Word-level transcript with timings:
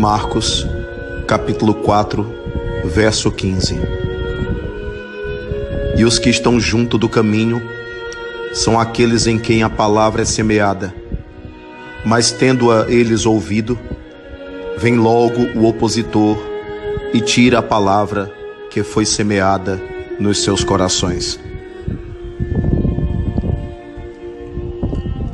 Marcos, 0.00 0.66
capítulo 1.26 1.74
4, 1.74 2.26
verso 2.86 3.30
15. 3.30 3.78
E 5.94 6.06
os 6.06 6.18
que 6.18 6.30
estão 6.30 6.58
junto 6.58 6.96
do 6.96 7.06
caminho 7.06 7.60
são 8.54 8.80
aqueles 8.80 9.26
em 9.26 9.38
quem 9.38 9.62
a 9.62 9.68
palavra 9.68 10.22
é 10.22 10.24
semeada. 10.24 10.94
Mas 12.02 12.32
tendo-a 12.32 12.86
eles 12.88 13.26
ouvido, 13.26 13.78
vem 14.78 14.96
logo 14.96 15.42
o 15.54 15.68
opositor 15.68 16.38
e 17.12 17.20
tira 17.20 17.58
a 17.58 17.62
palavra 17.62 18.32
que 18.70 18.82
foi 18.82 19.04
semeada 19.04 19.78
nos 20.18 20.42
seus 20.42 20.64
corações. 20.64 21.38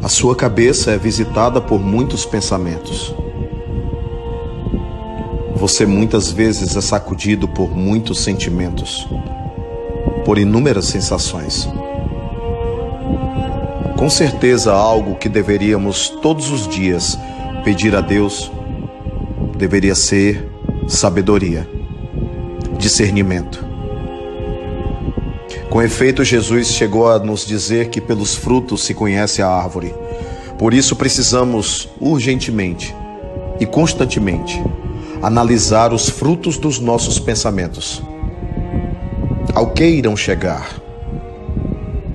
A 0.03 0.09
sua 0.09 0.35
cabeça 0.35 0.91
é 0.91 0.99
visitada 0.99 1.61
por 1.61 1.79
muitos 1.79 2.27
pensamentos. 2.27 3.15
Você 5.57 5.87
muitas 5.87 6.31
vezes 6.31 6.77
é 6.77 6.83
sacudido 6.83 7.49
por 7.49 7.75
muitos 7.75 8.21
sentimentos, 8.21 9.09
por 10.23 10.37
inúmeras 10.37 10.85
sensações. 10.85 11.67
Com 13.97 14.11
certeza, 14.11 14.75
algo 14.75 15.15
que 15.15 15.31
deveríamos 15.31 16.11
todos 16.11 16.51
os 16.51 16.69
dias 16.69 17.19
pedir 17.65 17.97
a 17.97 18.03
Deus 18.03 18.53
deveria 19.57 19.95
ser 19.95 20.47
sabedoria, 20.87 21.67
discernimento. 22.77 23.65
Com 25.71 25.83
efeito, 25.83 26.23
Jesus 26.23 26.69
chegou 26.69 27.11
a 27.11 27.19
nos 27.19 27.47
dizer 27.47 27.89
que 27.89 28.01
pelos 28.01 28.35
frutos 28.35 28.85
se 28.85 28.93
conhece 28.93 29.41
a 29.41 29.49
árvore. 29.49 29.95
Por 30.59 30.75
isso 30.75 30.95
precisamos 30.95 31.89
urgentemente 31.99 32.95
e 33.59 33.65
constantemente 33.65 34.63
analisar 35.23 35.93
os 35.93 36.09
frutos 36.09 36.57
dos 36.59 36.79
nossos 36.79 37.19
pensamentos. 37.19 38.03
Ao 39.55 39.71
que 39.71 39.85
irão 39.85 40.17
chegar? 40.17 40.81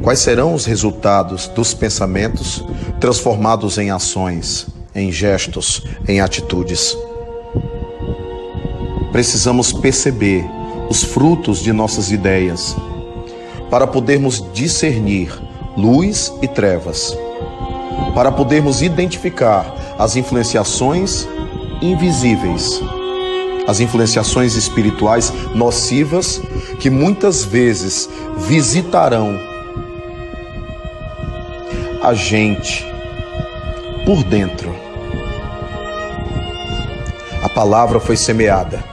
Quais 0.02 0.20
serão 0.20 0.54
os 0.54 0.66
resultados 0.66 1.48
dos 1.48 1.74
pensamentos 1.74 2.64
transformados 3.00 3.78
em 3.78 3.92
ações, 3.92 4.68
em 4.96 5.12
gestos, 5.12 5.84
em 6.08 6.22
atitudes? 6.22 6.98
Precisamos 9.12 9.72
perceber 9.72 10.44
os 10.90 11.04
frutos 11.04 11.60
de 11.60 11.72
nossas 11.72 12.12
ideias 12.12 12.76
para 13.70 13.88
podermos 13.88 14.44
discernir 14.54 15.32
luz 15.78 16.34
e 16.42 16.48
trevas, 16.48 17.18
para 18.14 18.32
podermos 18.32 18.82
identificar 18.82 19.96
as 19.98 20.16
influenciações 20.16 21.28
invisíveis, 21.82 22.82
as 23.72 23.80
influenciações 23.80 24.56
espirituais 24.56 25.34
nocivas 25.56 26.42
que 26.80 26.90
muitas 26.90 27.46
vezes 27.46 28.10
visitarão 28.38 29.40
a 32.04 32.14
gente 32.14 32.86
por 34.06 34.24
dentro. 34.24 34.76
A 37.42 37.50
palavra 37.50 38.00
foi 38.00 38.18
semeada. 38.18 38.84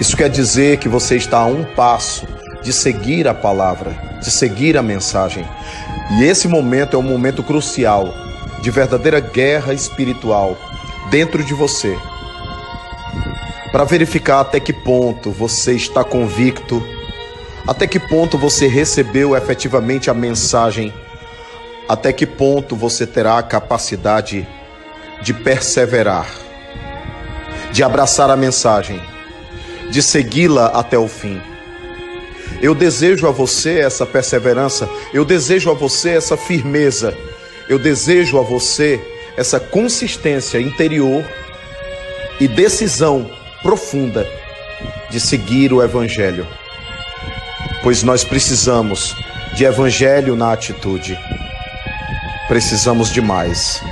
Isso 0.00 0.16
quer 0.16 0.28
dizer 0.28 0.78
que 0.78 0.88
você 0.88 1.16
está 1.16 1.38
a 1.38 1.46
um 1.46 1.64
passo 1.64 2.26
de 2.62 2.72
seguir 2.72 3.26
a 3.26 3.34
palavra, 3.34 4.18
de 4.20 4.30
seguir 4.30 4.76
a 4.76 4.82
mensagem. 4.82 5.44
E 6.18 6.24
esse 6.24 6.46
momento 6.46 6.96
é 6.96 6.98
um 6.98 7.02
momento 7.02 7.42
crucial 7.42 8.14
de 8.62 8.70
verdadeira 8.70 9.20
guerra 9.20 9.74
espiritual 9.74 10.56
dentro 11.10 11.42
de 11.42 11.54
você. 11.54 11.96
Para 13.74 13.82
verificar 13.82 14.38
até 14.38 14.60
que 14.60 14.72
ponto 14.72 15.32
você 15.32 15.72
está 15.72 16.04
convicto, 16.04 16.80
até 17.66 17.88
que 17.88 17.98
ponto 17.98 18.38
você 18.38 18.68
recebeu 18.68 19.36
efetivamente 19.36 20.08
a 20.08 20.14
mensagem, 20.14 20.94
até 21.88 22.12
que 22.12 22.24
ponto 22.24 22.76
você 22.76 23.04
terá 23.04 23.36
a 23.36 23.42
capacidade 23.42 24.46
de 25.20 25.34
perseverar, 25.34 26.32
de 27.72 27.82
abraçar 27.82 28.30
a 28.30 28.36
mensagem, 28.36 29.02
de 29.90 30.00
segui-la 30.04 30.66
até 30.66 30.96
o 30.96 31.08
fim. 31.08 31.42
Eu 32.62 32.76
desejo 32.76 33.26
a 33.26 33.32
você 33.32 33.80
essa 33.80 34.06
perseverança, 34.06 34.88
eu 35.12 35.24
desejo 35.24 35.68
a 35.68 35.74
você 35.74 36.10
essa 36.10 36.36
firmeza, 36.36 37.12
eu 37.68 37.80
desejo 37.80 38.38
a 38.38 38.42
você 38.42 39.00
essa 39.36 39.58
consistência 39.58 40.60
interior 40.60 41.24
e 42.38 42.46
decisão 42.46 43.42
profunda 43.64 44.28
de 45.08 45.18
seguir 45.18 45.72
o 45.72 45.82
Evangelho. 45.82 46.46
Pois 47.82 48.02
nós 48.02 48.22
precisamos 48.22 49.16
de 49.54 49.64
Evangelho 49.64 50.36
na 50.36 50.52
atitude. 50.52 51.18
Precisamos 52.46 53.10
de 53.10 53.22
mais. 53.22 53.82